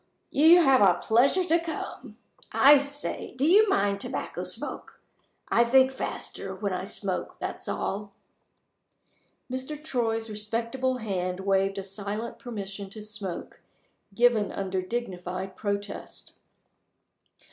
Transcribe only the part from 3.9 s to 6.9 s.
tobacco smoke? I think faster while I